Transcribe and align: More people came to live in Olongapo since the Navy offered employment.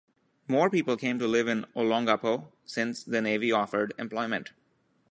More 0.47 0.67
people 0.71 0.97
came 0.97 1.19
to 1.19 1.27
live 1.27 1.47
in 1.47 1.65
Olongapo 1.75 2.51
since 2.65 3.03
the 3.03 3.21
Navy 3.21 3.51
offered 3.51 3.93
employment. 3.99 4.49